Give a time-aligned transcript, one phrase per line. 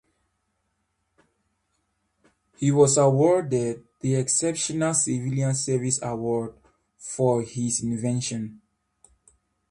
[2.57, 6.55] He was awarded the Exceptional Civilian Service Award
[6.97, 8.61] for his invention.